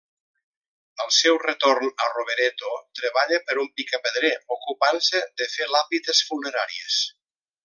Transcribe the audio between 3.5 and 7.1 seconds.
per un picapedrer, ocupant-se de fer làpides funeràries.